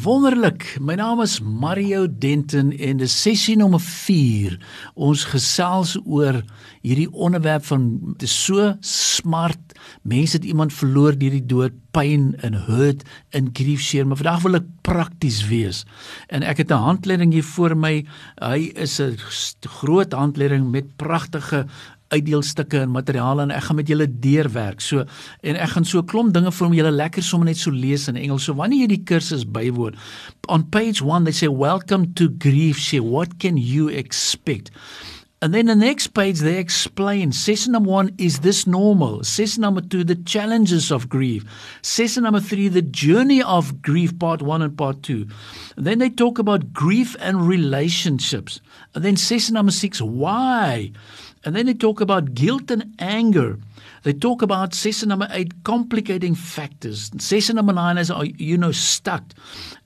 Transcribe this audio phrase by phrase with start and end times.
[0.00, 0.78] Wonderlik.
[0.80, 4.54] My naam is Mario Denton en dis sessie nommer 4.
[4.94, 6.38] Ons gesels oor
[6.80, 9.74] hierdie onderwerp van dis so smart.
[10.08, 13.04] Mense het iemand verloor deur die dood, pyn en hurt
[13.36, 15.82] en grief seer, maar vandag wil ek prakties wees.
[16.32, 18.04] En ek het 'n handleiding hier voor my.
[18.40, 19.18] Hy is 'n
[19.68, 21.66] groot handleiding met pragtige
[22.10, 24.82] uitdeelstukke en materiale en ek gaan met julle deurwerk.
[24.84, 25.04] So
[25.46, 28.16] en ek gaan so 'n klomp dinge vir julle lekker sommer net so lees in
[28.16, 28.44] Engels.
[28.44, 29.94] So wanneer jy die kursus bywoon,
[30.48, 32.78] on page 1 they say welcome to grief.
[32.78, 34.70] Say what can you expect?
[35.42, 39.24] And then the next page they explain session number 1 is this normal?
[39.24, 41.46] Session number 2 the challenges of grief.
[41.80, 45.26] Session number 3 the journey of grief part 1 and part 2.
[45.78, 48.60] And then they talk about grief and relationships.
[48.94, 50.92] And then session number 6 why
[51.44, 53.58] And then they talk about guilt and anger.
[54.02, 57.10] They talk about session number 8 complicating factors.
[57.18, 59.24] Session number 9 is you know stuck.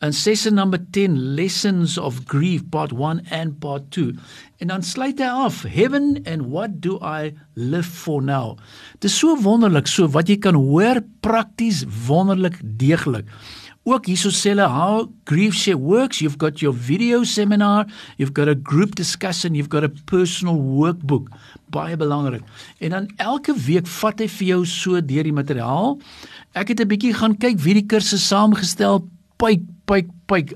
[0.00, 4.14] And session number 10 lessons of grief part 1 and part 2.
[4.58, 8.56] En dan sluit hy af heaven and what do I live for now.
[8.98, 13.26] Dit is so wonderlik so wat jy kan hoor prakties wonderlik deeglik.
[13.90, 16.20] Ook hierso sê hulle how grief share works.
[16.22, 17.86] You've got your video seminar,
[18.18, 21.26] you've got a group discussion, you've got a personal workbook.
[21.74, 22.44] Baie belangrik.
[22.78, 25.98] En dan elke week vat hy vir jou so deur die materiaal.
[26.54, 29.02] Ek het 'n bietjie gaan kyk wie die kursus saamgestel
[29.42, 30.54] pyk pyk pyk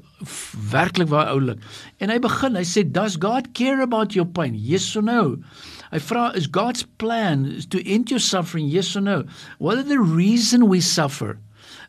[0.70, 1.58] werklik waar oulik.
[1.98, 4.54] En hy begin, hy sê does God care about your pain?
[4.54, 5.42] Yes or no?
[5.90, 8.68] Hy vra is God's plan to end your suffering?
[8.70, 9.24] Yes or no?
[9.58, 11.40] What are the reason we suffer?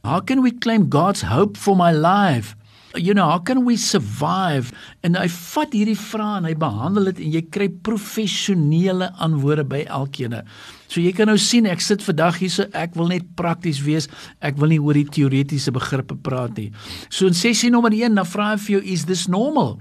[0.05, 2.55] How can we claim God's hope for my life?
[2.93, 4.69] You know, how can we survive?
[5.01, 9.81] En hy vat hierdie vrae en hy behandel dit en jy kry professionele antwoorde by
[9.97, 10.37] elkeen.
[10.85, 14.05] So jy kan nou sien ek sit vandag hier so ek wil net prakties wees.
[14.45, 16.69] Ek wil nie oor die teoretiese begrippe praat nie.
[17.09, 19.79] So in sessie nommer 1 dan vra hy vir jou is this normal?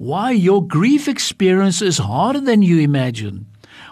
[0.00, 3.44] Why your grief experience is harder than you imagine?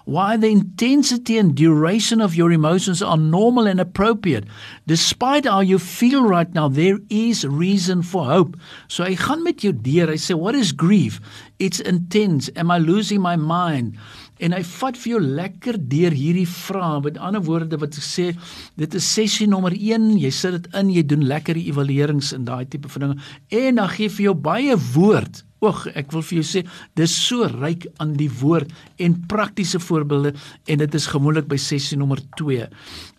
[0.06, 4.44] Why the intensity and duration of your emotions are normal and appropriate.
[4.86, 8.56] Despite how you feel right now, there is reason for hope.
[8.86, 10.06] So hy gaan met jou deur.
[10.06, 11.20] Hy sê, "What is grief?
[11.58, 12.48] It's intense.
[12.54, 13.96] Am I losing my mind?"
[14.38, 17.02] En hy vat vir jou lekker deur hierdie vrae.
[17.02, 18.36] Met ander woorde wat ek sê,
[18.76, 20.18] dit is sessie nommer 1.
[20.18, 23.16] Jy sit dit in, jy doen lekker evaluerings en daai tipe van dinge.
[23.50, 26.62] En dan gee vir jou baie woord Oeg, ek wil vir jou sê,
[27.00, 30.34] dis so ryk aan die woord en praktiese voorbeelde
[30.68, 32.66] en dit is gemoedelik by sessie nommer 2.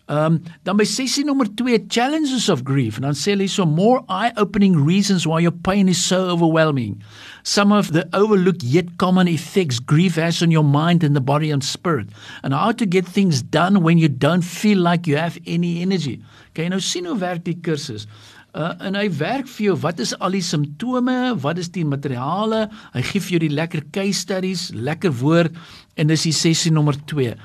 [0.08, 3.66] Ehm um, dan by sessie nommer 2 challenges of grief en dan sê hulle so
[3.68, 6.94] more eye-opening reasons why your pain is so overwhelming.
[7.42, 11.50] Some of the overlooked yet common effects grief has on your mind and the body
[11.50, 12.08] and spirit
[12.42, 16.22] and how to get things done when you don't feel like you have any energy.
[16.54, 18.08] Kan jy nou sien hoe werk die kursus?
[18.58, 21.14] Uh, en hy werk vir jou wat is al die simptome,
[21.44, 22.64] wat is die materiale?
[22.90, 25.54] Hy gee vir jou die lekker case studies, lekker woord
[25.94, 27.36] en dis die sessie nommer 2.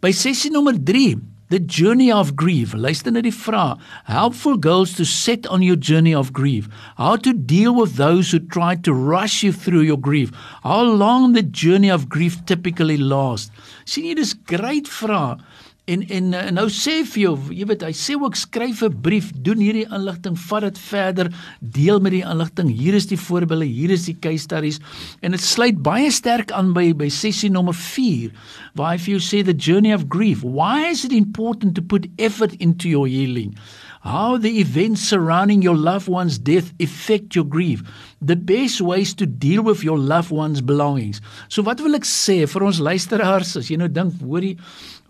[0.00, 1.20] By sessie nommer 3
[1.52, 2.72] The journey of grief.
[2.72, 3.76] Luister na die vraag.
[4.08, 6.64] Helpful girls to set on your journey of grief.
[6.96, 10.32] How to deal with those who try to rush you through your grief.
[10.64, 13.52] How long the journey of grief typically lasts.
[13.84, 15.44] Sien jy dis great vraag.
[15.84, 19.32] En en eh, nou sê vir jou, jy weet, hy sê ook skryf 'n brief,
[19.34, 22.70] doen hierdie inligting, vat dit verder, deel met die inligting.
[22.70, 24.78] Hier is die voorbeelde, hier is die case studies
[25.22, 28.30] en dit sluit baie sterk aan by by sessie nommer 4
[28.74, 30.42] waar hy vir jou sê the journey of grief.
[30.42, 33.58] Why is it important to put effort into your healing?
[34.02, 37.82] How the events surrounding your loved one's death affect your grief.
[38.20, 41.20] The best ways to deal with your loved one's belongings.
[41.48, 44.56] So wat wil ek sê vir ons luisteraars as jy nou dink, hoorie,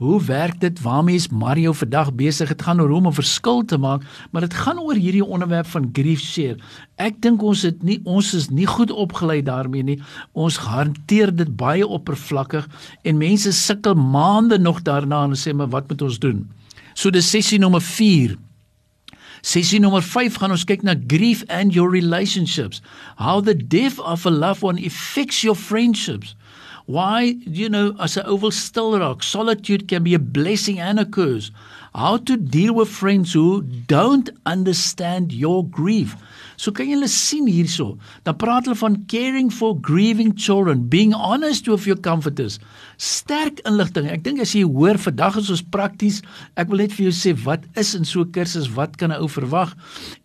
[0.02, 0.80] hoe werk dit?
[0.82, 2.48] Waarmee is Mario vandag besig?
[2.48, 5.66] Dit gaan oor hoe om 'n verskil te maak, maar dit gaan oor hierdie onderwerp
[5.66, 6.58] van grief share.
[6.96, 10.02] Ek dink ons het nie ons is nie goed opgelei daarmee nie.
[10.32, 12.68] Ons hanteer dit baie oppervlakkig
[13.02, 16.50] en mense sukkel maande nog daarna en sê maar wat moet ons doen?
[16.94, 18.36] So dis sessie nommer 4
[19.42, 22.80] Sessie nommer 5 gaan ons kyk na grief and your relationships.
[23.18, 26.36] How the death of a loved one affects your friendships.
[26.86, 31.04] Why, you know, as 'n oval still rock, solitude can be a blessing and a
[31.04, 31.50] curse.
[31.94, 36.16] How to deal with friends who don't understand your grief.
[36.56, 37.98] So kan jy hulle sien hierso.
[38.24, 42.58] Dan praat hulle van caring for grieving children, being honest with your comforters.
[42.96, 44.08] Sterk inligting.
[44.10, 46.22] Ek dink as jy hoor vandag is ons prakties,
[46.56, 49.20] ek wil net vir jou sê wat is in so 'n kursus, wat kan 'n
[49.20, 49.74] ou verwag?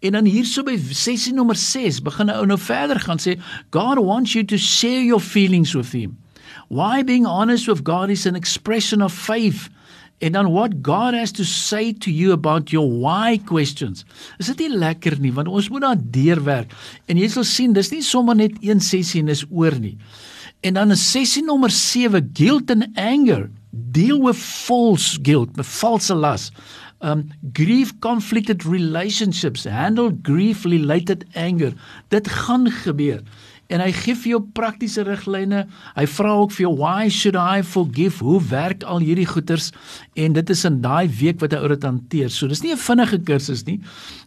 [0.02, 3.40] En dan hierso by sessie nommer 6 begin 'n ou nou verder gaan sê
[3.72, 6.18] God wants you to share your feelings with him.
[6.68, 9.70] Why being honest with God is an expression of faith
[10.18, 14.06] En dan what God has to say to you about your why questions.
[14.38, 16.74] Is dit nie lekker nie want ons moet daar deurwerk.
[17.06, 19.94] En jy sal sien dis nie sommer net een sessie en is oor nie.
[20.66, 23.50] En dan 'n sessie nommer 7 guilt and anger.
[23.70, 26.52] Deal with false guilt, met valse las.
[27.00, 31.74] Um grief conflicted relationships, handle grief related anger.
[32.10, 33.22] Dit gaan gebeur
[33.74, 35.66] en hy gee vir jou praktiese riglyne.
[35.96, 38.24] Hy vra ook vir jou why should I forgive?
[38.24, 39.72] Hoe werk al hierdie goeters?
[40.16, 42.30] En dit is in daai week wat hy oor dit hanteer.
[42.32, 43.80] So dis nie 'n vinnige kursus nie.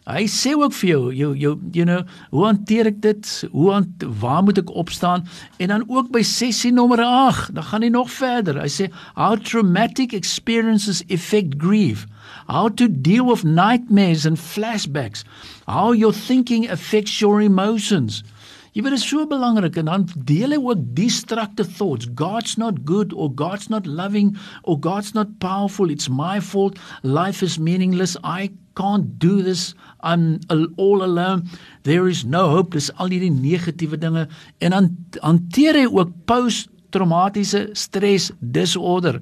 [0.05, 3.43] Hy sê ook vir jou, jou jou you know, hoe hanteer ek dit?
[3.51, 5.27] Hoe aan waar moet ek opstaan?
[5.59, 8.61] En dan ook by sessie nommer 8, dan gaan hy nog verder.
[8.61, 12.07] Hy sê how traumatic experiences affect grief.
[12.47, 15.23] How to deal with nightmares and flashbacks.
[15.67, 18.23] How your thinking affects your emotions.
[18.71, 22.07] Jy weet dit is so belangrik en dan deel hy ook destructive thoughts.
[22.15, 25.91] God's not good or God's not loving or God's not powerful.
[25.91, 26.79] It's my fault.
[27.03, 28.15] Life is meaningless.
[28.23, 29.73] I can't do this.
[29.99, 30.39] I'm
[30.77, 31.49] all alone.
[31.83, 32.71] There is no hope.
[32.71, 34.29] Dis al hierdie negatiewe dinge
[34.63, 39.19] en dan hanteer hy ook post-traumatiese stres disorder.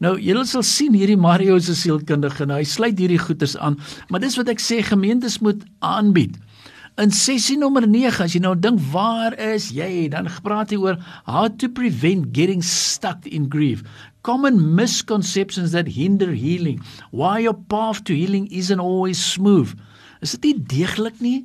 [0.00, 3.78] Nou julle sal sien hierdie Mario se sielkundige en hy sluit hierdie goeters aan,
[4.08, 6.36] maar dis wat ek sê gemeentes moet aanbied.
[6.96, 10.06] In sessie nommer 9 as jy nou dink waar is jy?
[10.08, 10.96] Dan gepraat hy oor
[11.26, 13.82] how to prevent getting stuck in grief.
[14.24, 16.80] Common misconceptions that hinder healing.
[17.12, 19.76] Why your path to healing isn't always smooth.
[20.24, 21.42] Is dit nie deeglik nie?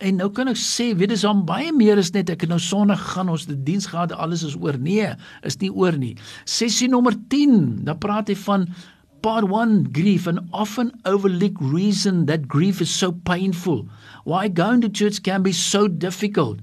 [0.00, 2.62] En nou kan ek sê weet dis om baie meer is net ek het nou
[2.62, 4.80] sonnig gaan ons die diens gehad alles is oor.
[4.80, 5.12] Nee
[5.44, 6.14] is nie oor nie.
[6.48, 8.70] Sessie nommer 10 dan praat hy van
[9.24, 13.88] part 1 grief an often overlooked reason that grief is so painful.
[14.24, 16.58] Why going to church can be so difficult.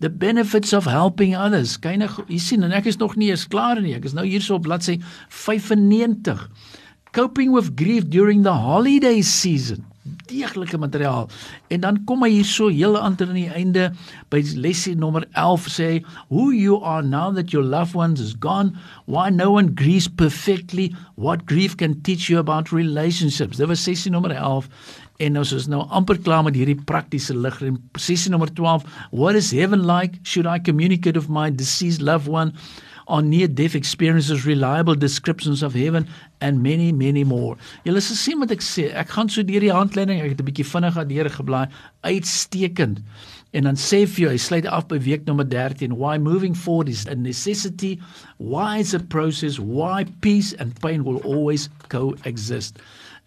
[0.00, 1.76] The benefits of helping others.
[1.76, 3.92] Kyne jy sien en ek is nog nie eens klaar nie.
[3.92, 4.96] Ek is nou hierso op bladsy
[5.28, 6.48] 95
[7.12, 9.84] coping with grief during the holiday season
[10.28, 11.28] deeglike materiaal.
[11.72, 13.88] En dan kom hy hierso heel aan aan die einde
[14.32, 15.90] by lesie nommer 11 sê
[16.28, 18.76] who you are now that your loved ones is gone,
[19.06, 23.58] why no one grieves perfectly, what grief can teach you about relationships.
[23.58, 24.68] Dit was sessie nommer 11
[25.18, 29.38] en ons is nou amper klaar met hierdie praktiese lig en sessie nommer 12 what
[29.38, 32.54] is heaven like should i communicate with my deceased loved one
[33.08, 36.06] on near death experiences reliable descriptions of heaven
[36.40, 37.56] and many many more.
[37.84, 38.90] Julle sal sien wat ek sê.
[38.92, 41.66] Ek gaan so deur die handleiding, ek het 'n bietjie vinnig aan deur geblaai,
[42.04, 43.00] uitstekend.
[43.52, 46.88] En dan sê vir jou, hy sluit af by week nommer 13, why moving forward
[46.88, 47.98] is a necessity,
[48.36, 52.76] why is a process, why peace and pain will always coexist.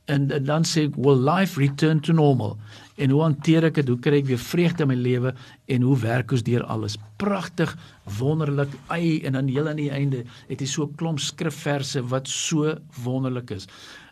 [0.05, 2.59] En, en dan sê ek, will life return to normal?
[3.01, 3.89] En hoe hanteer ek dit?
[3.92, 5.33] Hoe kry ek weer vreugde in my lewe
[5.74, 6.98] en hoe werk ons deur alles?
[7.21, 7.74] Pragtig,
[8.19, 8.74] wonderlik.
[8.94, 12.77] Ai en dan heel aan die einde het hy so 'n klomp skrifverse wat so
[13.03, 13.68] wonderlik is.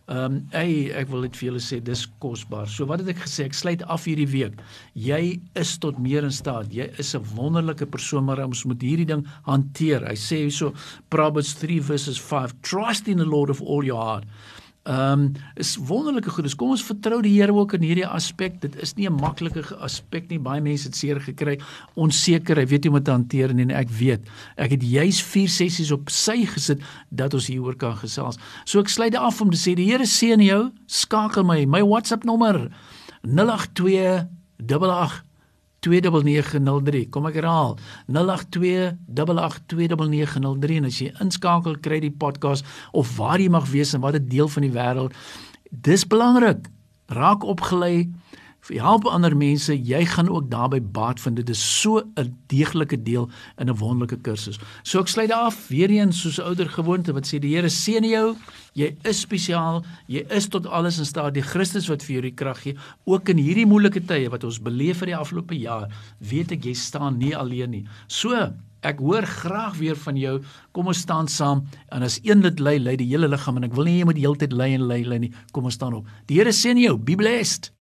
[0.10, 2.66] Ehm um, ai ek wil dit vir julle sê dis kosbaar.
[2.68, 3.46] So wat het ek gesê?
[3.46, 4.56] Ek sluit af hierdie week.
[4.98, 6.74] Jy is tot meer in staat.
[6.74, 10.02] Jy is 'n wonderlike persoon maar ons moet hierdie ding hanteer.
[10.10, 10.74] Hy sê hierso
[11.10, 14.26] Proverbs 3 verses 5 Trust in the Lord of all your heart.
[14.84, 16.44] Ehm um, is wonderlike goed.
[16.44, 18.62] Dus kom ons vertrou die Here ook in hierdie aspek.
[18.62, 20.40] Dit is nie 'n maklike aspek nie.
[20.40, 21.60] Baie mense het seer gekry,
[21.96, 24.22] onseker, hy weet nie hoe om te hanteer nie en ek weet.
[24.58, 28.38] Ek het juis 4 sessies op sy gesit dat ons hieroor kan gesels.
[28.66, 30.72] So ek sluit af om te sê die Here seën jou.
[30.88, 31.66] Skakel my.
[31.66, 32.72] My WhatsApp nommer
[33.24, 34.28] 082
[34.58, 35.29] 88
[35.86, 37.10] 29903.
[37.10, 37.78] Kom ek herhaal.
[38.12, 44.24] 0828829903 en as jy inskakel kry die podcast of waar jy mag wees en watter
[44.24, 45.12] deel van die wêreld.
[45.70, 46.68] Dis belangrik.
[47.10, 48.10] Raak opgelei
[48.68, 51.36] help ander mense, jy gaan ook daarbey baat vind.
[51.36, 54.60] Dit is so 'n deeglike deel in 'n wonderlike kursus.
[54.84, 58.36] So ek sluit af weer eens soos ouer gewoonte wat sê die Here seën jou.
[58.74, 59.84] Jy is spesiaal.
[60.08, 61.34] Jy is tot alles in staat.
[61.34, 62.76] Die Christus wat vir jou die krag gee,
[63.06, 65.90] ook in hierdie moeilike tye wat ons beleef vir die afgelope jaar,
[66.20, 67.86] weet ek jy staan nie alleen nie.
[68.08, 70.38] So Ek hoor graag weer van jou.
[70.72, 73.76] Kom ons staan saam en as een lid lei, lei die hele liggaam en ek
[73.76, 75.34] wil nie jy moet die hele tyd lei en lei lei nie.
[75.52, 76.08] Kom ons staan op.
[76.32, 76.96] Die Here seën jou.
[76.98, 77.74] Be blessed.